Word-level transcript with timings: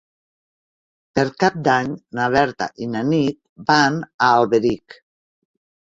Per 1.19 1.25
Cap 1.43 1.59
d'Any 1.67 1.93
na 2.21 2.27
Berta 2.39 2.71
i 2.87 2.91
na 2.97 3.07
Nit 3.13 3.41
van 3.71 4.05
a 4.31 4.35
Alberic. 4.43 5.03